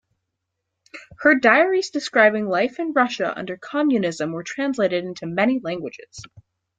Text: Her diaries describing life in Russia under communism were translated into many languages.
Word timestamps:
Her 1.19 1.35
diaries 1.35 1.91
describing 1.91 2.47
life 2.47 2.79
in 2.79 2.91
Russia 2.91 3.37
under 3.37 3.55
communism 3.55 4.31
were 4.31 4.41
translated 4.41 5.05
into 5.05 5.27
many 5.27 5.59
languages. 5.59 6.23